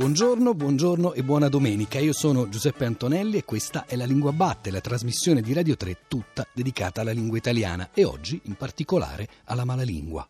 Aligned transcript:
Buongiorno, 0.00 0.54
buongiorno 0.54 1.12
e 1.12 1.22
buona 1.22 1.50
domenica. 1.50 1.98
Io 1.98 2.14
sono 2.14 2.48
Giuseppe 2.48 2.86
Antonelli 2.86 3.36
e 3.36 3.44
questa 3.44 3.84
è 3.84 3.96
La 3.96 4.06
Lingua 4.06 4.32
Batte, 4.32 4.70
la 4.70 4.80
trasmissione 4.80 5.42
di 5.42 5.52
Radio 5.52 5.76
3 5.76 6.06
tutta 6.08 6.46
dedicata 6.54 7.02
alla 7.02 7.10
lingua 7.10 7.36
italiana 7.36 7.90
e 7.92 8.04
oggi 8.04 8.40
in 8.44 8.54
particolare 8.54 9.28
alla 9.44 9.66
malalingua. 9.66 10.26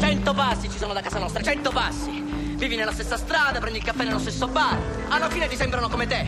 Cento 0.00 0.34
passi 0.34 0.68
ci 0.68 0.78
sono 0.78 0.92
da 0.92 1.02
casa 1.02 1.20
nostra, 1.20 1.40
cento 1.40 1.70
passi. 1.70 2.20
Vivi 2.56 2.74
nella 2.74 2.90
stessa 2.90 3.16
strada, 3.16 3.60
prendi 3.60 3.78
il 3.78 3.84
caffè 3.84 4.02
nello 4.02 4.18
stesso 4.18 4.48
bar. 4.48 4.76
Alla 5.06 5.30
fine 5.30 5.46
ti 5.46 5.54
sembrano 5.54 5.88
come 5.88 6.08
te. 6.08 6.26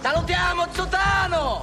Salutiamo 0.00 0.66
Zutano! 0.72 1.62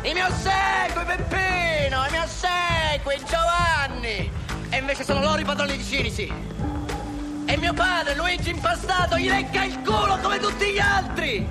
I 0.00 0.14
miei 0.14 0.30
ossequi, 0.30 1.04
Peppino! 1.04 2.06
I 2.06 2.10
miei 2.10 2.24
ossequi, 2.24 3.22
Giovanni! 3.28 4.44
E 4.76 4.80
invece 4.80 5.04
sono 5.04 5.22
loro 5.22 5.40
i 5.40 5.44
padroni 5.44 5.74
di 5.74 5.82
Cinisi. 5.82 6.30
E 7.46 7.56
mio 7.56 7.72
padre, 7.72 8.14
Luigi 8.14 8.50
Impastato, 8.50 9.16
gli 9.16 9.26
lecca 9.26 9.64
il 9.64 9.80
culo 9.80 10.18
come 10.18 10.38
tutti 10.38 10.70
gli 10.70 10.78
altri. 10.78 11.48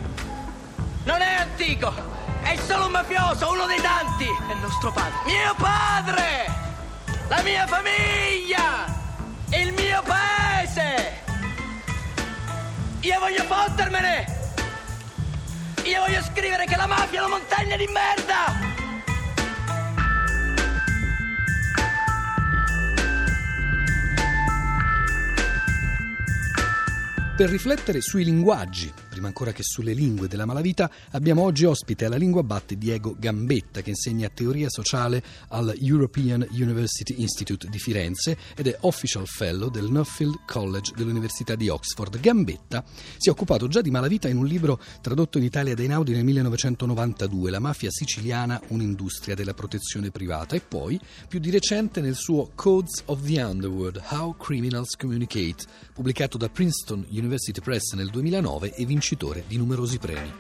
Non 1.06 1.22
è 1.22 1.34
antico, 1.34 1.92
è 2.44 2.56
solo 2.56 2.86
un 2.86 2.92
mafioso, 2.92 3.50
uno 3.50 3.66
dei 3.66 3.82
tanti. 3.82 4.26
È 4.26 4.54
nostro 4.62 4.92
padre. 4.92 5.18
Mio 5.26 5.56
padre! 5.58 6.46
La 7.28 7.42
mia 7.42 7.66
famiglia! 7.66 8.86
Il 9.50 9.74
mio 9.74 10.04
paese! 10.04 11.24
Io 13.00 13.20
voglio 13.20 13.44
fottermene! 13.46 14.54
Io 15.82 16.00
voglio 16.00 16.22
scrivere 16.22 16.66
che 16.66 16.76
la 16.76 16.86
mafia 16.86 17.22
è 17.22 17.26
una 17.26 17.38
montagna 17.38 17.76
di 17.76 17.88
merda! 17.88 18.75
Per 27.36 27.50
riflettere 27.50 28.00
sui 28.00 28.24
linguaggi 28.24 28.94
prima 29.16 29.28
ancora 29.28 29.54
che 29.54 29.64
sulle 29.64 29.94
lingue 29.94 30.28
della 30.28 30.44
malavita, 30.44 30.92
abbiamo 31.12 31.44
oggi 31.44 31.64
ospite 31.64 32.04
alla 32.04 32.18
Lingua 32.18 32.44
Batte 32.44 32.78
Diego 32.78 33.16
Gambetta, 33.18 33.80
che 33.80 33.92
insegna 33.92 34.28
teoria 34.28 34.70
sociale 34.70 35.24
al 35.50 35.74
European 35.80 36.46
University 36.52 37.22
Institute 37.22 37.70
di 37.70 37.80
Firenze 37.80 38.38
ed 38.58 38.68
è 38.68 38.78
Official 38.82 39.26
Fellow 39.26 39.70
del 39.70 39.86
Nuffield 39.86 40.40
College 40.46 40.92
dell'Università 40.98 41.56
di 41.56 41.70
Oxford. 41.70 42.20
Gambetta 42.20 42.84
si 43.16 43.30
è 43.30 43.32
occupato 43.32 43.70
già 43.70 43.80
di 43.80 43.90
malavita 43.90 44.28
in 44.28 44.36
un 44.36 44.48
libro 44.48 44.82
tradotto 45.00 45.38
in 45.38 45.46
Italia 45.46 45.76
dai 45.76 45.88
Naudi 45.88 46.12
nel 46.12 46.26
1992, 46.26 47.50
La 47.52 47.60
mafia 47.60 47.92
siciliana, 47.92 48.62
un'industria 48.68 49.34
della 49.34 49.54
protezione 49.54 50.12
privata, 50.12 50.58
e 50.58 50.60
poi, 50.60 51.00
più 51.30 51.40
di 51.40 51.52
recente, 51.52 52.02
nel 52.02 52.16
suo 52.16 52.52
Codes 52.54 53.04
of 53.06 53.24
the 53.26 53.42
Underworld, 53.42 54.04
How 54.10 54.36
Criminals 54.36 54.98
Communicate, 54.98 55.64
pubblicato 55.94 56.38
da 56.38 56.50
Princeton 56.50 57.06
University 57.12 57.62
Press 57.62 57.94
nel 57.94 58.10
2009 58.10 58.74
e 58.74 58.86
vincente 58.86 59.04
vincitore 59.06 59.44
di 59.48 59.58
numerosi 59.58 60.00
premi. 60.00 60.34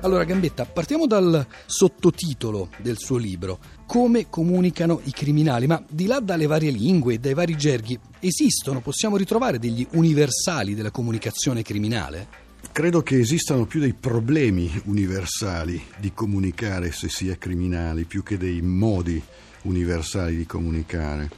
Allora 0.00 0.24
Gambetta, 0.24 0.64
partiamo 0.64 1.06
dal 1.06 1.46
sottotitolo 1.66 2.70
del 2.78 2.98
suo 2.98 3.16
libro, 3.16 3.60
Come 3.86 4.28
comunicano 4.28 5.00
i 5.04 5.12
criminali, 5.12 5.68
ma 5.68 5.80
di 5.88 6.06
là 6.06 6.18
dalle 6.18 6.46
varie 6.46 6.72
lingue 6.72 7.14
e 7.14 7.18
dai 7.18 7.34
vari 7.34 7.56
gerghi, 7.56 7.96
esistono, 8.18 8.80
possiamo 8.80 9.16
ritrovare 9.16 9.60
degli 9.60 9.86
universali 9.92 10.74
della 10.74 10.90
comunicazione 10.90 11.62
criminale? 11.62 12.40
Credo 12.72 13.02
che 13.02 13.20
esistano 13.20 13.66
più 13.66 13.78
dei 13.78 13.92
problemi 13.92 14.68
universali 14.86 15.80
di 15.98 16.12
comunicare 16.12 16.90
se 16.90 17.08
si 17.08 17.28
è 17.28 17.38
criminali, 17.38 18.04
più 18.04 18.24
che 18.24 18.36
dei 18.36 18.60
modi 18.62 19.22
universali 19.62 20.36
di 20.36 20.46
comunicare. 20.46 21.30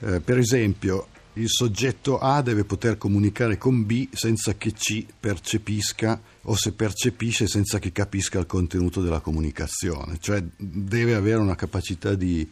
Eh, 0.00 0.20
per 0.20 0.38
esempio, 0.38 1.08
il 1.34 1.48
soggetto 1.48 2.18
A 2.18 2.42
deve 2.42 2.64
poter 2.64 2.96
comunicare 2.96 3.58
con 3.58 3.84
B 3.84 4.08
senza 4.12 4.54
che 4.54 4.72
C 4.72 5.04
percepisca 5.18 6.20
o 6.42 6.54
se 6.54 6.72
percepisce 6.72 7.48
senza 7.48 7.78
che 7.78 7.90
capisca 7.90 8.38
il 8.38 8.46
contenuto 8.46 9.02
della 9.02 9.20
comunicazione, 9.20 10.18
cioè 10.20 10.42
deve 10.56 11.14
avere 11.14 11.40
una 11.40 11.56
capacità 11.56 12.14
di 12.14 12.48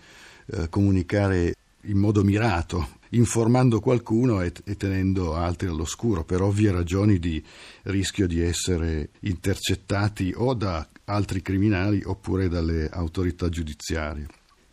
eh, 0.46 0.68
comunicare 0.68 1.54
in 1.86 1.98
modo 1.98 2.24
mirato, 2.24 2.98
informando 3.10 3.80
qualcuno 3.80 4.40
e, 4.40 4.52
e, 4.64 4.76
tenendo 4.76 5.34
altri 5.34 5.68
all'oscuro 5.68 6.24
per 6.24 6.40
ovvie 6.40 6.72
ragioni 6.72 7.18
di 7.18 7.42
rischio 7.82 8.26
di 8.26 8.40
essere 8.40 9.10
intercettati 9.20 10.32
o 10.36 10.54
da 10.54 10.86
altri 11.04 11.42
criminali 11.42 12.02
oppure 12.04 12.48
dalle 12.48 12.88
autorità 12.88 13.48
giudiziarie 13.48 14.26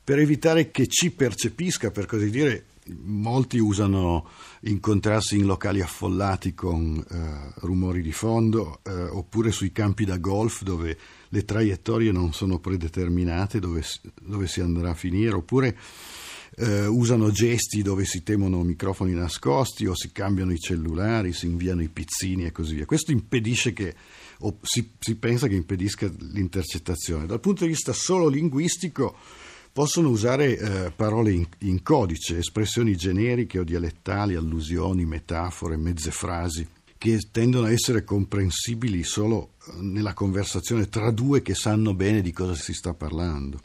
per 0.09 0.17
evitare 0.17 0.71
che 0.71 0.87
ci 0.87 1.11
percepisca, 1.11 1.91
per 1.91 2.07
così 2.07 2.31
dire, 2.31 2.65
molti 3.03 3.59
usano 3.59 4.27
incontrarsi 4.61 5.37
in 5.37 5.45
locali 5.45 5.81
affollati 5.81 6.55
con 6.55 6.97
eh, 7.07 7.53
rumori 7.59 8.01
di 8.01 8.11
fondo 8.11 8.79
eh, 8.85 8.91
oppure 8.91 9.51
sui 9.51 9.71
campi 9.71 10.05
da 10.05 10.17
golf 10.17 10.63
dove 10.63 10.97
le 11.29 11.45
traiettorie 11.45 12.11
non 12.11 12.33
sono 12.33 12.57
predeterminate, 12.57 13.59
dove, 13.59 13.83
dove 14.19 14.47
si 14.47 14.61
andrà 14.61 14.89
a 14.89 14.95
finire, 14.95 15.35
oppure 15.35 15.77
eh, 16.55 16.87
usano 16.87 17.29
gesti 17.29 17.83
dove 17.83 18.03
si 18.03 18.23
temono 18.23 18.63
microfoni 18.63 19.13
nascosti 19.13 19.85
o 19.85 19.95
si 19.95 20.11
cambiano 20.11 20.51
i 20.51 20.57
cellulari, 20.57 21.33
si 21.33 21.45
inviano 21.45 21.83
i 21.83 21.87
pizzini 21.87 22.45
e 22.45 22.51
così 22.51 22.73
via. 22.73 22.87
Questo 22.87 23.11
impedisce 23.11 23.73
che, 23.73 23.93
o 24.39 24.57
si, 24.63 24.89
si 24.97 25.17
pensa 25.17 25.45
che 25.45 25.53
impedisca 25.53 26.11
l'intercettazione. 26.31 27.27
Dal 27.27 27.39
punto 27.39 27.63
di 27.63 27.69
vista 27.69 27.93
solo 27.93 28.27
linguistico, 28.27 29.15
possono 29.71 30.09
usare 30.09 30.57
eh, 30.57 30.91
parole 30.91 31.31
in, 31.31 31.47
in, 31.59 31.81
codice, 31.83 32.37
espressioni 32.37 32.95
generiche 32.95 33.59
o 33.59 33.63
dialettali, 33.63 34.35
allusioni, 34.35 35.05
metafore, 35.05 35.77
mezze 35.77 36.11
frasi, 36.11 36.67
che 36.97 37.19
tendono 37.31 37.67
a 37.67 37.71
essere 37.71 38.03
comprensibili 38.03 39.03
solo 39.03 39.51
eh, 39.67 39.81
nella 39.81 40.13
conversazione 40.13 40.89
tra 40.89 41.11
due 41.11 41.41
che 41.41 41.55
sanno 41.55 41.93
bene 41.93 42.21
di 42.21 42.31
cosa 42.31 42.55
si 42.55 42.73
sta 42.73 42.93
parlando. 42.93 43.59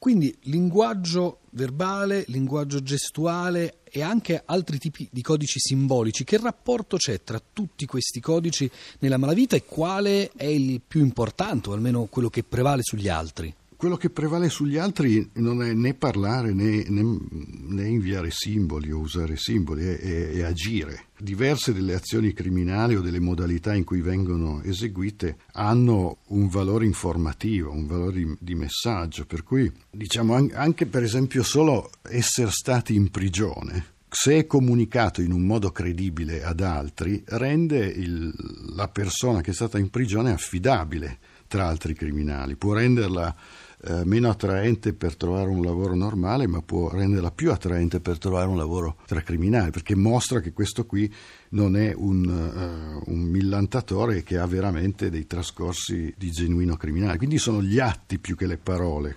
Quindi 0.00 0.34
linguaggio 0.44 1.40
verbale, 1.50 2.24
linguaggio 2.28 2.82
gestuale 2.82 3.80
e 3.84 4.02
anche 4.02 4.42
altri 4.46 4.78
tipi 4.78 5.06
di 5.12 5.20
codici 5.20 5.58
simbolici. 5.58 6.24
Che 6.24 6.38
rapporto 6.38 6.96
c'è 6.96 7.22
tra 7.22 7.38
tutti 7.52 7.84
questi 7.84 8.18
codici 8.18 8.70
nella 9.00 9.18
malavita 9.18 9.56
e 9.56 9.64
quale 9.64 10.30
è 10.34 10.46
il 10.46 10.80
più 10.80 11.02
importante, 11.02 11.68
o 11.68 11.74
almeno 11.74 12.06
quello 12.06 12.30
che 12.30 12.42
prevale 12.42 12.80
sugli 12.82 13.08
altri? 13.08 13.54
Quello 13.80 13.96
che 13.96 14.10
prevale 14.10 14.50
sugli 14.50 14.76
altri 14.76 15.26
non 15.36 15.62
è 15.62 15.72
né 15.72 15.94
parlare 15.94 16.52
né, 16.52 16.84
né, 16.86 17.18
né 17.30 17.88
inviare 17.88 18.30
simboli 18.30 18.92
o 18.92 18.98
usare 18.98 19.38
simboli, 19.38 19.86
è, 19.86 19.98
è, 19.98 20.30
è, 20.32 20.42
agire. 20.42 21.06
Diverse 21.18 21.72
delle 21.72 21.94
azioni 21.94 22.34
criminali 22.34 22.94
o 22.94 23.00
delle 23.00 23.20
modalità 23.20 23.74
in 23.74 23.84
cui 23.84 24.02
vengono 24.02 24.60
eseguite 24.62 25.38
hanno 25.52 26.18
un 26.26 26.48
valore 26.48 26.84
informativo, 26.84 27.72
un 27.72 27.86
valore 27.86 28.36
di, 28.38 28.54
messaggio, 28.54 29.24
per 29.24 29.44
cui 29.44 29.72
diciamo 29.90 30.34
anche 30.52 30.84
per 30.84 31.02
esempio 31.02 31.42
solo 31.42 31.90
essere 32.02 32.50
stati 32.50 32.94
in 32.94 33.10
prigione 33.10 33.94
se 34.10 34.40
è 34.40 34.46
comunicato 34.46 35.22
in 35.22 35.32
un 35.32 35.42
modo 35.42 35.70
credibile 35.70 36.42
ad 36.42 36.60
altri, 36.60 37.22
rende 37.28 37.78
il, 37.78 38.34
la 38.74 38.88
persona 38.88 39.40
che 39.40 39.52
è 39.52 39.54
stata 39.54 39.78
in 39.78 39.88
prigione 39.88 40.32
affidabile 40.32 41.18
tra 41.46 41.66
altri 41.66 41.94
criminali, 41.94 42.56
può 42.56 42.74
renderla 42.74 43.34
eh, 43.82 44.04
meno 44.04 44.28
attraente 44.28 44.92
per 44.92 45.16
trovare 45.16 45.48
un 45.48 45.62
lavoro 45.64 45.94
normale, 45.94 46.46
ma 46.46 46.60
può 46.60 46.90
renderla 46.90 47.30
più 47.30 47.50
attraente 47.50 48.00
per 48.00 48.18
trovare 48.18 48.46
un 48.46 48.56
lavoro 48.56 48.96
tra 49.06 49.22
criminali, 49.22 49.70
perché 49.70 49.96
mostra 49.96 50.40
che 50.40 50.52
questo 50.52 50.84
qui 50.84 51.10
non 51.50 51.76
è 51.76 51.92
un, 51.96 52.26
uh, 52.26 53.10
un 53.10 53.20
millantatore 53.20 54.22
che 54.22 54.38
ha 54.38 54.46
veramente 54.46 55.10
dei 55.10 55.26
trascorsi 55.26 56.12
di 56.16 56.30
genuino 56.30 56.76
criminale. 56.76 57.16
Quindi 57.16 57.38
sono 57.38 57.62
gli 57.62 57.78
atti 57.78 58.18
più 58.18 58.36
che 58.36 58.46
le 58.46 58.58
parole. 58.58 59.16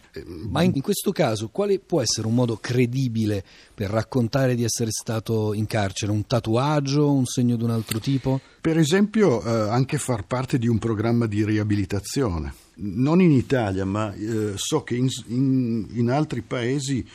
Ma 0.49 0.63
in, 0.63 0.71
in 0.75 0.81
questo 0.81 1.11
caso, 1.11 1.49
quale 1.49 1.79
può 1.79 2.01
essere 2.01 2.27
un 2.27 2.33
modo 2.33 2.57
credibile 2.57 3.43
per 3.73 3.89
raccontare 3.89 4.55
di 4.55 4.63
essere 4.63 4.91
stato 4.91 5.53
in 5.53 5.67
carcere? 5.67 6.11
Un 6.11 6.25
tatuaggio, 6.25 7.11
un 7.11 7.25
segno 7.25 7.55
di 7.57 7.63
un 7.63 7.71
altro 7.71 7.99
tipo? 7.99 8.39
Per 8.61 8.77
esempio, 8.77 9.43
eh, 9.43 9.69
anche 9.69 9.97
far 9.97 10.25
parte 10.25 10.57
di 10.57 10.67
un 10.67 10.79
programma 10.79 11.27
di 11.27 11.43
riabilitazione 11.43 12.62
non 12.75 13.21
in 13.21 13.31
Italia, 13.31 13.85
ma 13.85 14.13
eh, 14.13 14.53
so 14.55 14.83
che 14.83 14.95
in, 14.95 15.07
in, 15.27 15.87
in, 15.93 16.09
altri 16.09 16.41
paesi 16.41 17.05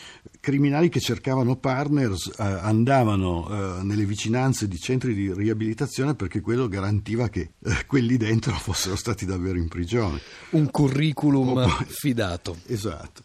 criminali 0.40 0.88
che 0.88 1.00
cercavano 1.00 1.56
partners 1.56 2.32
eh, 2.38 2.43
andavano 2.43 3.49
eh, 3.49 3.82
nelle 3.82 4.05
vicinanze 4.05 4.69
di 4.69 4.78
centri 4.78 5.14
di 5.14 5.32
riabilitazione 5.32 6.14
perché 6.14 6.40
quello 6.40 6.69
garantiva 6.69 7.28
che 7.28 7.50
eh, 7.62 7.87
quelli 7.87 8.16
dentro 8.16 8.52
fossero 8.58 8.96
stati 8.96 9.26
davvero 9.26 9.58
in 9.58 9.69
prigione. 9.69 10.20
Un 10.50 10.70
curriculum 10.70 11.55
poi, 11.55 11.87
fidato. 11.88 12.56
Esatto. 12.66 13.22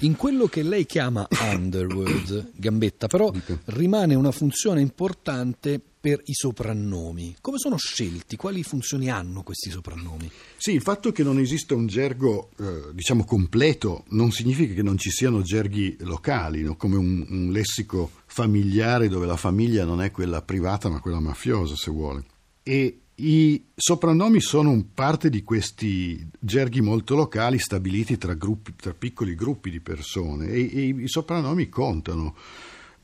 In 0.00 0.14
quello 0.14 0.46
che 0.46 0.62
lei 0.62 0.84
chiama 0.84 1.26
Underworld, 1.52 2.52
Gambetta, 2.54 3.06
però 3.06 3.32
rimane 3.66 4.14
una 4.14 4.30
funzione 4.30 4.80
importante 4.82 5.80
per 6.06 6.22
i 6.26 6.34
soprannomi. 6.34 7.34
Come 7.40 7.58
sono 7.58 7.76
scelti? 7.76 8.36
Quali 8.36 8.62
funzioni 8.62 9.10
hanno 9.10 9.42
questi 9.42 9.70
soprannomi? 9.70 10.30
Sì, 10.56 10.70
il 10.70 10.80
fatto 10.80 11.10
che 11.10 11.24
non 11.24 11.40
esista 11.40 11.74
un 11.74 11.88
gergo, 11.88 12.50
eh, 12.60 12.92
diciamo, 12.92 13.24
completo 13.24 14.04
non 14.10 14.30
significa 14.30 14.72
che 14.72 14.84
non 14.84 14.98
ci 14.98 15.10
siano 15.10 15.42
gerghi 15.42 15.96
locali, 16.02 16.62
no? 16.62 16.76
come 16.76 16.94
un, 16.94 17.26
un 17.28 17.50
lessico 17.50 18.08
familiare 18.26 19.08
dove 19.08 19.26
la 19.26 19.36
famiglia 19.36 19.84
non 19.84 20.00
è 20.00 20.12
quella 20.12 20.42
privata 20.42 20.88
ma 20.88 21.00
quella 21.00 21.18
mafiosa, 21.18 21.74
se 21.74 21.90
vuole. 21.90 22.24
E 22.62 23.00
i 23.16 23.64
soprannomi 23.74 24.40
sono 24.40 24.80
parte 24.94 25.28
di 25.28 25.42
questi 25.42 26.24
gerghi 26.38 26.82
molto 26.82 27.16
locali 27.16 27.58
stabiliti 27.58 28.16
tra, 28.16 28.34
gruppi, 28.34 28.76
tra 28.76 28.94
piccoli 28.94 29.34
gruppi 29.34 29.70
di 29.70 29.80
persone 29.80 30.50
e, 30.50 30.70
e, 30.72 30.86
i 30.86 31.08
soprannomi 31.08 31.68
contano 31.68 32.36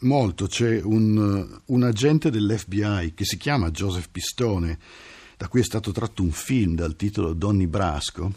molto. 0.03 0.47
C'è 0.47 0.81
un, 0.83 1.61
un 1.65 1.83
agente 1.83 2.31
dell'FBI 2.31 3.13
che 3.15 3.25
si 3.25 3.37
chiama 3.37 3.71
Joseph 3.71 4.09
Pistone, 4.11 4.79
da 5.37 5.49
cui 5.49 5.61
è 5.61 5.65
stato 5.65 5.91
tratto 5.93 6.23
un 6.23 6.31
film 6.31 6.75
dal 6.75 6.97
titolo 6.97 7.33
Donny 7.33 7.67
Brasco, 7.67 8.33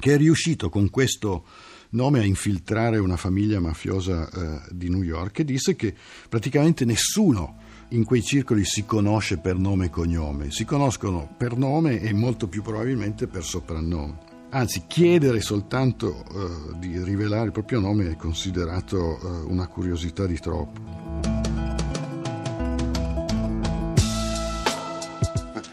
che 0.00 0.14
è 0.14 0.16
riuscito 0.16 0.68
con 0.68 0.90
questo 0.90 1.44
nome 1.90 2.20
a 2.20 2.24
infiltrare 2.24 2.98
una 2.98 3.16
famiglia 3.16 3.60
mafiosa 3.60 4.28
eh, 4.28 4.60
di 4.70 4.88
New 4.88 5.02
York 5.02 5.40
e 5.40 5.44
disse 5.44 5.76
che 5.76 5.94
praticamente 6.28 6.84
nessuno 6.84 7.58
in 7.88 8.04
quei 8.04 8.22
circoli 8.22 8.64
si 8.64 8.86
conosce 8.86 9.36
per 9.36 9.56
nome 9.56 9.86
e 9.86 9.90
cognome, 9.90 10.50
si 10.50 10.64
conoscono 10.64 11.34
per 11.36 11.56
nome 11.56 12.00
e 12.00 12.12
molto 12.14 12.48
più 12.48 12.62
probabilmente 12.62 13.26
per 13.26 13.44
soprannome. 13.44 14.31
Anzi, 14.54 14.84
chiedere 14.86 15.40
soltanto 15.40 16.24
uh, 16.30 16.76
di 16.76 17.02
rivelare 17.02 17.46
il 17.46 17.52
proprio 17.52 17.80
nome 17.80 18.10
è 18.10 18.16
considerato 18.16 18.98
uh, 18.98 19.50
una 19.50 19.66
curiosità 19.66 20.26
di 20.26 20.38
troppo. 20.38 20.80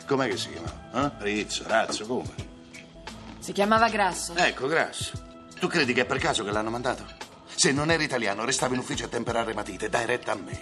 Com'è 0.07 0.29
che 0.29 0.37
si 0.37 0.49
chiamava? 0.51 1.17
Eh? 1.19 1.23
Rizzo, 1.23 1.63
Razzo, 1.67 2.05
come? 2.05 2.29
Si 3.39 3.51
chiamava 3.51 3.89
Grasso. 3.89 4.33
Ecco, 4.35 4.67
Grasso. 4.67 5.11
Tu 5.59 5.67
credi 5.67 5.91
che 5.91 6.03
è 6.03 6.05
per 6.05 6.19
caso 6.19 6.45
che 6.45 6.51
l'hanno 6.51 6.69
mandato? 6.69 7.03
Se 7.53 7.73
non 7.73 7.91
eri 7.91 8.05
italiano, 8.05 8.45
restava 8.45 8.75
in 8.75 8.79
ufficio 8.79 9.03
a 9.03 9.09
temperare 9.09 9.53
matite, 9.53 9.89
dai 9.89 10.05
retta 10.05 10.31
a 10.31 10.35
me. 10.35 10.61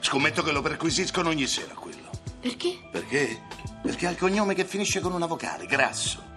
Scommetto 0.00 0.42
che 0.42 0.52
lo 0.52 0.60
perquisiscono 0.60 1.30
ogni 1.30 1.46
sera 1.46 1.72
quello. 1.72 2.10
Perché? 2.40 2.76
Perché? 2.90 3.40
Perché 3.80 4.06
ha 4.06 4.10
il 4.10 4.18
cognome 4.18 4.52
che 4.52 4.66
finisce 4.66 5.00
con 5.00 5.14
una 5.14 5.24
vocale, 5.24 5.64
grasso. 5.64 6.32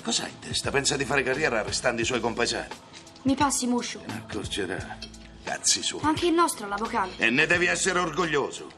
E 0.00 0.02
cosa 0.02 0.24
ha 0.24 0.28
in 0.28 0.38
testa? 0.38 0.70
Pensa 0.70 0.96
di 0.96 1.04
fare 1.04 1.22
carriera 1.22 1.60
arrestando 1.60 2.00
i 2.00 2.06
suoi 2.06 2.20
compaesani? 2.20 2.68
Mi 3.24 3.34
passi, 3.34 3.66
Muscio. 3.66 4.00
Ne 4.06 4.24
accorgerà. 4.26 4.96
Cazzi 5.44 5.82
su. 5.82 6.00
Anche 6.02 6.26
il 6.26 6.32
nostro 6.32 6.64
ha 6.64 6.68
la 6.70 6.76
vocale. 6.76 7.12
E 7.18 7.28
ne 7.28 7.44
devi 7.44 7.66
essere 7.66 7.98
orgoglioso. 7.98 8.70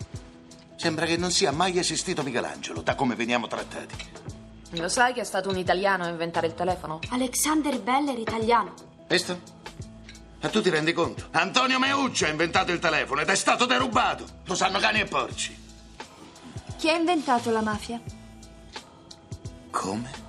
Sembra 0.74 1.06
che 1.06 1.16
non 1.16 1.30
sia 1.30 1.52
mai 1.52 1.78
esistito 1.78 2.24
Michelangelo, 2.24 2.82
da 2.82 2.96
come 2.96 3.14
veniamo 3.14 3.46
trattati. 3.46 3.94
Lo 4.70 4.88
sai 4.88 5.12
che 5.12 5.20
è 5.20 5.24
stato 5.24 5.48
un 5.48 5.56
italiano 5.58 6.02
a 6.02 6.08
inventare 6.08 6.48
il 6.48 6.54
telefono? 6.54 6.98
Alexander 7.10 7.80
Bell 7.80 8.08
era 8.08 8.18
italiano. 8.18 8.74
Visto? 9.06 9.40
Ma 10.40 10.48
tu 10.48 10.60
ti 10.60 10.70
rendi 10.70 10.92
conto? 10.92 11.28
Antonio 11.30 11.78
Meucci 11.78 12.24
ha 12.24 12.30
inventato 12.30 12.72
il 12.72 12.80
telefono 12.80 13.20
ed 13.20 13.28
è 13.28 13.36
stato 13.36 13.64
derubato. 13.64 14.24
Lo 14.46 14.56
sanno 14.56 14.80
cani 14.80 15.02
e 15.02 15.04
porci. 15.04 15.56
Chi 16.78 16.90
ha 16.90 16.96
inventato 16.96 17.52
la 17.52 17.60
mafia? 17.60 18.00
Come? 19.70 20.21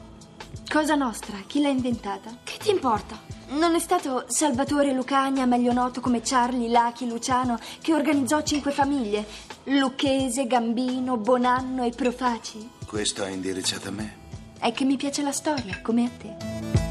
Cosa 0.70 0.96
nostra? 0.96 1.38
Chi 1.46 1.62
l'ha 1.62 1.70
inventata? 1.70 2.38
Che 2.44 2.58
ti 2.58 2.72
importa? 2.72 3.20
Non 3.50 3.76
è 3.76 3.80
stato 3.80 4.26
Salvatore 4.28 4.94
Lucagna, 4.94 5.46
meglio 5.46 5.74
noto 5.74 6.02
come 6.02 6.22
Charlie, 6.24 6.70
Lachi, 6.70 7.08
Luciano, 7.08 7.60
che 7.82 7.94
organizzò 7.94 8.42
cinque 8.42 8.72
famiglie? 8.72 9.26
Lucchese, 9.66 10.48
Gambino, 10.48 11.18
Bonanno 11.18 11.84
e 11.84 11.92
Profaci? 11.92 12.70
Questo 12.88 13.24
è 13.24 13.30
indirizzato 13.30 13.90
a 13.90 13.92
me? 13.92 14.18
È 14.60 14.72
che 14.72 14.86
mi 14.86 14.96
piace 14.96 15.22
la 15.22 15.32
storia, 15.32 15.80
come 15.82 16.06
a 16.06 16.10
te. 16.18 16.83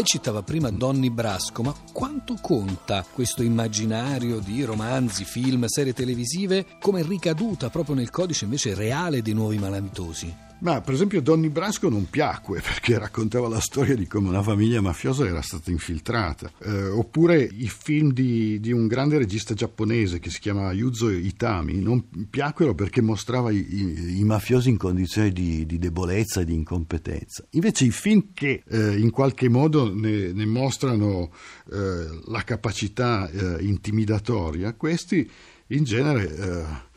Lei 0.00 0.08
citava 0.08 0.42
prima 0.42 0.70
Donny 0.70 1.10
Brasco, 1.10 1.62
ma 1.62 1.74
quanto 1.92 2.38
conta 2.40 3.04
questo 3.12 3.42
immaginario 3.42 4.38
di 4.38 4.64
romanzi, 4.64 5.24
film, 5.24 5.66
serie 5.66 5.92
televisive 5.92 6.64
come 6.80 7.02
ricaduta 7.02 7.68
proprio 7.68 7.96
nel 7.96 8.08
codice 8.08 8.44
invece 8.44 8.74
reale 8.74 9.20
dei 9.20 9.34
nuovi 9.34 9.58
malavitosi? 9.58 10.48
Ma 10.60 10.80
per 10.82 10.94
esempio 10.94 11.22
Donny 11.22 11.48
Brasco 11.48 11.88
non 11.88 12.08
piacque 12.10 12.60
perché 12.62 12.98
raccontava 12.98 13.48
la 13.48 13.60
storia 13.60 13.94
di 13.94 14.06
come 14.06 14.28
una 14.28 14.42
famiglia 14.42 14.80
mafiosa 14.80 15.26
era 15.26 15.42
stata 15.42 15.70
infiltrata. 15.70 16.52
Eh, 16.58 16.88
oppure 16.88 17.42
i 17.42 17.68
film 17.68 18.12
di, 18.12 18.60
di, 18.60 18.72
un 18.72 18.86
grande 18.86 19.18
regista 19.18 19.54
giapponese 19.54 20.18
che 20.18 20.30
si 20.30 20.40
chiama 20.40 20.72
Yuzo 20.72 21.10
Itami 21.10 21.80
non 21.80 22.04
piacquero 22.28 22.74
perché 22.74 23.00
mostrava 23.00 23.50
i, 23.50 23.56
i, 23.56 24.18
i 24.18 24.24
mafiosi 24.24 24.68
in 24.68 24.76
condizioni 24.76 25.32
di, 25.32 25.64
di, 25.66 25.78
debolezza 25.78 26.40
e 26.40 26.44
di 26.44 26.54
incompetenza. 26.54 27.44
Invece 27.50 27.84
i 27.84 27.90
film 27.90 28.28
che 28.34 28.62
eh, 28.68 28.98
in 28.98 29.10
qualche 29.10 29.48
modo 29.48 29.92
ne, 29.92 30.32
ne 30.32 30.46
mostrano 30.46 31.30
eh, 31.72 32.20
la 32.26 32.42
capacità 32.44 33.28
eh, 33.30 33.62
intimidatoria, 33.64 34.74
questi 34.74 35.28
in 35.68 35.84
genere 35.84 36.36
eh, 36.36 36.88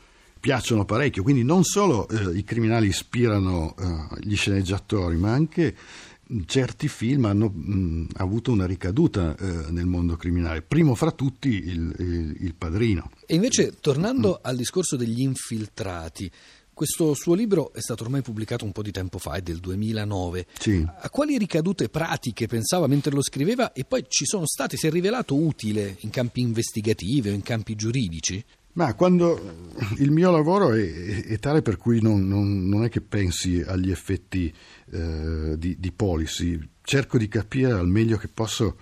piacciono 0.44 0.84
parecchio, 0.84 1.22
quindi 1.22 1.42
non 1.42 1.64
solo 1.64 2.06
eh, 2.06 2.36
i 2.36 2.44
criminali 2.44 2.88
ispirano 2.88 3.74
eh, 3.78 4.20
gli 4.20 4.36
sceneggiatori, 4.36 5.16
ma 5.16 5.32
anche 5.32 5.74
certi 6.44 6.86
film 6.86 7.24
hanno 7.24 7.48
mh, 7.48 8.08
avuto 8.16 8.52
una 8.52 8.66
ricaduta 8.66 9.34
eh, 9.38 9.70
nel 9.70 9.86
mondo 9.86 10.16
criminale, 10.16 10.60
primo 10.60 10.94
fra 10.94 11.12
tutti 11.12 11.48
il, 11.48 11.94
il, 11.98 12.36
il 12.40 12.54
Padrino. 12.56 13.10
E 13.24 13.36
invece, 13.36 13.76
tornando 13.80 14.32
mm. 14.32 14.42
al 14.42 14.56
discorso 14.56 14.96
degli 14.96 15.22
infiltrati, 15.22 16.30
questo 16.74 17.14
suo 17.14 17.32
libro 17.32 17.72
è 17.72 17.80
stato 17.80 18.02
ormai 18.02 18.20
pubblicato 18.20 18.66
un 18.66 18.72
po' 18.72 18.82
di 18.82 18.90
tempo 18.90 19.16
fa, 19.16 19.36
è 19.36 19.40
del 19.40 19.60
2009. 19.60 20.46
Sì. 20.58 20.84
A 20.86 21.08
quali 21.08 21.38
ricadute 21.38 21.88
pratiche 21.88 22.48
pensava 22.48 22.86
mentre 22.86 23.12
lo 23.12 23.22
scriveva 23.22 23.72
e 23.72 23.86
poi 23.86 24.04
ci 24.08 24.26
sono 24.26 24.44
state, 24.44 24.76
si 24.76 24.88
è 24.88 24.90
rivelato 24.90 25.34
utile 25.34 25.96
in 26.00 26.10
campi 26.10 26.42
investigativi 26.42 27.30
o 27.30 27.32
in 27.32 27.42
campi 27.42 27.74
giuridici? 27.74 28.44
Ma 28.74 28.94
quando 28.94 29.70
il 29.98 30.10
mio 30.10 30.30
lavoro 30.30 30.72
è, 30.72 31.24
è 31.24 31.38
tale 31.38 31.62
per 31.62 31.76
cui 31.76 32.00
non, 32.00 32.26
non, 32.26 32.68
non, 32.68 32.84
è 32.84 32.88
che 32.88 33.00
pensi 33.00 33.62
agli 33.64 33.90
effetti 33.90 34.52
eh, 34.90 35.54
di, 35.56 35.76
di, 35.78 35.92
policy, 35.92 36.58
cerco 36.82 37.18
di 37.18 37.28
capire 37.28 37.72
al 37.72 37.86
meglio 37.86 38.16
che 38.16 38.26
posso 38.26 38.76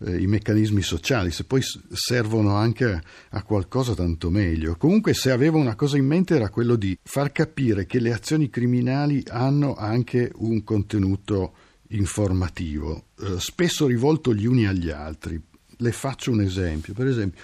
eh, 0.00 0.20
i 0.20 0.26
meccanismi 0.26 0.82
sociali, 0.82 1.30
se 1.30 1.44
poi 1.44 1.62
servono 1.90 2.56
anche 2.56 3.00
a 3.30 3.42
qualcosa 3.42 3.94
tanto 3.94 4.28
meglio. 4.28 4.76
Comunque 4.76 5.14
se 5.14 5.30
avevo 5.30 5.58
una 5.58 5.74
cosa 5.74 5.96
in 5.96 6.06
mente 6.06 6.34
era 6.34 6.50
quello 6.50 6.76
di 6.76 6.98
far 7.02 7.32
capire 7.32 7.86
che 7.86 7.98
le 7.98 8.12
azioni 8.12 8.50
criminali 8.50 9.22
hanno 9.26 9.74
anche 9.74 10.30
un 10.36 10.62
contenuto 10.64 11.54
informativo, 11.88 13.06
eh, 13.20 13.40
spesso 13.40 13.86
rivolto 13.86 14.34
gli 14.34 14.44
uni 14.44 14.66
agli 14.66 14.90
altri. 14.90 15.40
Le 15.82 15.92
faccio 15.92 16.30
un 16.30 16.42
esempio, 16.42 16.92
per 16.92 17.06
esempio 17.06 17.40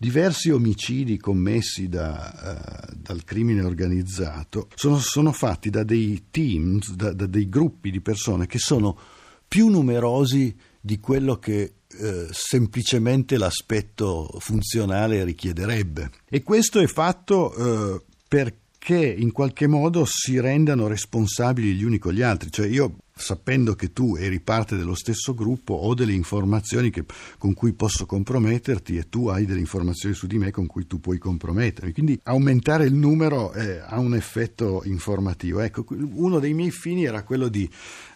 diversi 0.00 0.48
omicidi 0.48 1.18
commessi 1.18 1.90
da, 1.90 2.88
uh, 2.88 2.96
dal 2.96 3.22
crimine 3.22 3.60
organizzato 3.60 4.68
sono, 4.74 4.98
sono, 4.98 5.30
fatti 5.30 5.68
da 5.68 5.84
dei 5.84 6.28
teams, 6.30 6.94
da, 6.94 7.12
da, 7.12 7.26
dei 7.26 7.50
gruppi 7.50 7.90
di 7.90 8.00
persone 8.00 8.46
che 8.46 8.58
sono 8.58 8.98
più 9.46 9.68
numerosi 9.68 10.56
di 10.80 10.98
quello 11.00 11.36
che 11.36 11.74
uh, 11.98 12.28
semplicemente 12.30 13.36
l'aspetto 13.36 14.38
funzionale 14.38 15.22
richiederebbe. 15.22 16.10
E 16.30 16.42
questo 16.42 16.80
è 16.80 16.86
fatto 16.86 17.52
uh, 17.54 18.02
perché 18.26 19.04
in 19.04 19.32
qualche 19.32 19.66
modo 19.66 20.06
si 20.06 20.40
rendano 20.40 20.86
responsabili 20.86 21.74
gli 21.74 21.84
uni 21.84 21.98
con 21.98 22.14
gli 22.14 22.22
altri. 22.22 22.50
Cioè 22.50 22.66
io 22.66 23.00
sapendo 23.20 23.74
che 23.74 23.92
tu 23.92 24.16
eri 24.16 24.40
parte 24.40 24.76
dello 24.76 24.94
stesso 24.94 25.34
gruppo, 25.34 25.74
ho 25.74 25.94
delle 25.94 26.12
informazioni 26.12 26.90
che, 26.90 27.04
con 27.38 27.54
cui 27.54 27.72
posso 27.72 28.06
comprometterti 28.06 28.96
e 28.96 29.08
tu 29.08 29.28
hai 29.28 29.44
delle 29.44 29.60
informazioni 29.60 30.14
su 30.14 30.26
di 30.26 30.38
me 30.38 30.50
con 30.50 30.66
cui 30.66 30.86
tu 30.86 30.98
puoi 31.00 31.18
compromettermi. 31.18 31.92
Quindi 31.92 32.18
aumentare 32.24 32.84
il 32.84 32.94
numero 32.94 33.52
eh, 33.52 33.78
ha 33.78 33.98
un 33.98 34.14
effetto 34.14 34.82
informativo. 34.84 35.60
Ecco, 35.60 35.84
uno 35.90 36.38
dei 36.38 36.54
miei 36.54 36.70
fini 36.70 37.04
era 37.04 37.22
quello 37.22 37.48
di 37.48 37.68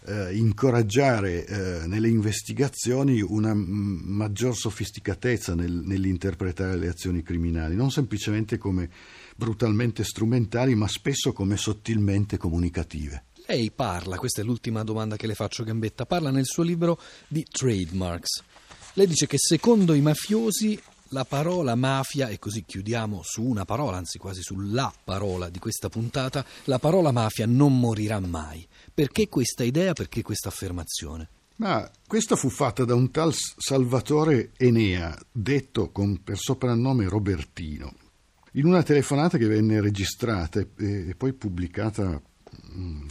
eh, 0.05 0.35
incoraggiare 0.35 1.45
eh, 1.45 1.87
nelle 1.87 2.09
investigazioni 2.09 3.21
una 3.21 3.53
m- 3.53 4.01
maggior 4.03 4.55
sofisticatezza 4.55 5.55
nel, 5.55 5.83
nell'interpretare 5.85 6.75
le 6.75 6.87
azioni 6.89 7.21
criminali, 7.21 7.75
non 7.75 7.91
semplicemente 7.91 8.57
come 8.57 8.89
brutalmente 9.35 10.03
strumentali, 10.03 10.75
ma 10.75 10.87
spesso 10.87 11.31
come 11.33 11.57
sottilmente 11.57 12.37
comunicative. 12.37 13.23
Lei 13.47 13.69
parla, 13.69 14.17
questa 14.17 14.41
è 14.41 14.43
l'ultima 14.43 14.83
domanda 14.83 15.17
che 15.17 15.27
le 15.27 15.35
faccio 15.35 15.63
Gambetta, 15.63 16.05
parla 16.05 16.31
nel 16.31 16.45
suo 16.45 16.63
libro 16.63 16.99
di 17.27 17.45
trademarks. 17.47 18.41
Lei 18.93 19.05
dice 19.05 19.27
che 19.27 19.37
secondo 19.37 19.93
i 19.93 20.01
mafiosi 20.01 20.81
la 21.09 21.25
parola 21.25 21.75
mafia, 21.75 22.29
e 22.29 22.39
così 22.39 22.63
chiudiamo 22.65 23.21
su 23.23 23.43
una 23.43 23.63
parola, 23.63 23.97
anzi 23.97 24.17
quasi 24.17 24.41
sulla 24.41 24.91
parola 25.03 25.49
di 25.49 25.59
questa 25.59 25.89
puntata, 25.89 26.43
la 26.63 26.79
parola 26.79 27.11
mafia 27.11 27.45
non 27.45 27.79
morirà 27.79 28.19
mai. 28.19 28.67
Perché 28.91 29.29
questa 29.29 29.63
idea, 29.63 29.93
perché 29.93 30.23
questa 30.23 30.49
affermazione? 30.49 31.29
Ma 31.57 31.89
questa 32.07 32.35
fu 32.35 32.49
fatta 32.49 32.83
da 32.83 32.95
un 32.95 33.11
tal 33.11 33.31
Salvatore 33.33 34.51
Enea, 34.57 35.15
detto 35.31 35.91
con, 35.91 36.23
per 36.23 36.37
soprannome 36.37 37.07
Robertino, 37.07 37.93
in 38.53 38.65
una 38.65 38.81
telefonata 38.81 39.37
che 39.37 39.47
venne 39.47 39.79
registrata 39.79 40.59
e, 40.59 40.67
e 41.09 41.15
poi 41.15 41.33
pubblicata 41.33 42.21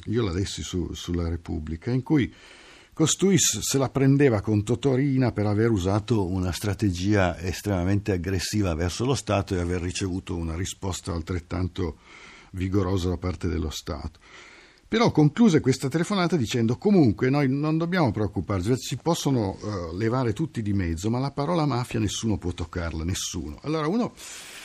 io 0.06 0.22
la 0.22 0.32
dessi 0.32 0.62
su, 0.62 0.92
sulla 0.94 1.28
Repubblica, 1.28 1.90
in 1.90 2.02
cui 2.02 2.32
costui 2.92 3.38
se 3.38 3.76
la 3.76 3.88
prendeva 3.88 4.40
con 4.40 4.62
Totorina 4.62 5.32
per 5.32 5.46
aver 5.46 5.70
usato 5.70 6.26
una 6.26 6.52
strategia 6.52 7.38
estremamente 7.38 8.12
aggressiva 8.12 8.74
verso 8.74 9.04
lo 9.04 9.14
Stato 9.14 9.54
e 9.54 9.60
aver 9.60 9.80
ricevuto 9.80 10.36
una 10.36 10.54
risposta 10.54 11.12
altrettanto 11.12 11.98
vigorosa 12.52 13.08
da 13.08 13.16
parte 13.16 13.48
dello 13.48 13.70
Stato. 13.70 14.20
Però 14.86 15.10
concluse 15.10 15.58
questa 15.58 15.88
telefonata 15.88 16.36
dicendo 16.36 16.76
comunque 16.76 17.28
noi 17.28 17.48
non 17.48 17.76
dobbiamo 17.76 18.12
preoccuparci, 18.12 18.76
si 18.76 18.96
possono 18.96 19.56
uh, 19.60 19.96
levare 19.96 20.32
tutti 20.32 20.62
di 20.62 20.72
mezzo, 20.72 21.10
ma 21.10 21.18
la 21.18 21.32
parola 21.32 21.66
mafia 21.66 21.98
nessuno 21.98 22.38
può 22.38 22.52
toccarla, 22.52 23.02
nessuno. 23.02 23.58
Allora 23.62 23.88
uno 23.88 24.12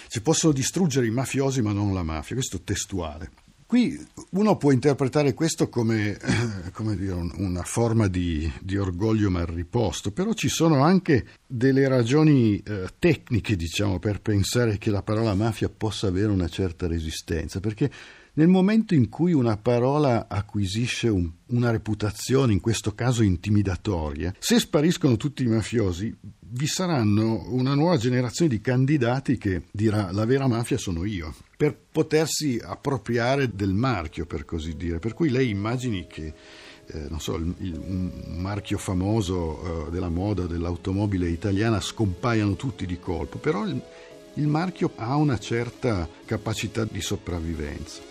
si 0.08 0.22
possono 0.22 0.54
distruggere 0.54 1.08
i 1.08 1.12
mafiosi 1.12 1.64
ma 1.64 1.72
non 1.72 1.96
la 1.96 2.04
mafia, 2.04 2.36
questo 2.36 2.62
testuale. 2.62 3.49
Qui 3.70 4.04
uno 4.32 4.58
può 4.58 4.72
interpretare 4.72 5.36
questo 5.36 5.70
come, 5.70 6.18
come 6.74 6.96
dire, 6.96 7.14
una 7.14 7.62
forma 7.62 8.08
di, 8.08 8.52
di, 8.60 8.76
orgoglio 8.78 9.30
mal 9.30 9.46
riposto, 9.46 10.10
però 10.10 10.34
ci 10.34 10.50
sono 10.50 10.84
anche 10.84 11.28
delle 11.46 11.88
ragioni 11.88 12.58
eh, 12.66 12.88
tecniche, 12.98 13.56
diciamo, 13.56 14.00
per 14.00 14.22
pensare 14.22 14.80
che 14.80 14.90
la 14.90 15.04
parola 15.04 15.36
mafia 15.36 15.70
possa 15.70 16.08
avere 16.08 16.32
una 16.32 16.48
certa 16.48 16.88
resistenza, 16.88 17.60
perché 17.60 17.92
nel 18.34 18.48
momento 18.48 18.96
in 18.96 19.08
cui 19.08 19.34
una 19.34 19.58
parola 19.58 20.26
acquisisce 20.28 21.08
un, 21.08 21.30
una 21.50 21.70
reputazione, 21.70 22.54
in 22.54 22.62
questo 22.62 22.96
caso 22.96 23.22
intimidatoria, 23.22 24.34
se 24.40 24.58
spariscono 24.58 25.16
tutti 25.16 25.44
i 25.44 25.48
mafiosi, 25.48 26.12
vi 26.40 26.66
saranno 26.66 27.46
una 27.54 27.76
nuova 27.76 27.98
generazione 27.98 28.50
di 28.50 28.62
candidati 28.62 29.38
che 29.38 29.62
dirà 29.70 30.12
la 30.12 30.26
vera 30.26 30.48
mafia 30.48 30.80
sono 30.80 31.06
io, 31.06 31.36
per 31.60 31.76
potersi 31.92 32.58
appropriare 32.64 33.54
del 33.54 33.74
marchio, 33.74 34.26
per 34.26 34.46
così 34.46 34.78
dire. 34.78 35.00
Per 35.00 35.14
cui 35.14 35.28
lei 35.28 35.50
immagini 35.50 36.08
che 36.08 36.34
eh, 36.86 37.06
non 37.10 37.20
so, 37.20 37.36
il, 37.36 37.54
il, 37.58 37.78
un 37.78 38.38
marchio 38.38 38.78
famoso 38.78 39.88
eh, 39.88 39.92
della 39.92 40.08
moda, 40.08 40.46
dell'automobile 40.46 41.28
italiana 41.28 41.82
scompaiano 41.82 42.56
tutti 42.56 42.86
di 42.86 42.98
colpo, 42.98 43.40
però 43.40 43.66
il, 43.66 43.78
il 44.36 44.48
marchio 44.48 44.94
ha 44.96 45.18
una 45.18 45.38
certa 45.38 46.08
capacità 46.24 46.86
di 46.86 47.02
sopravvivenza. 47.02 48.09